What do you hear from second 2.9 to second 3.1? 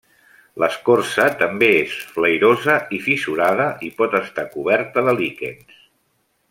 i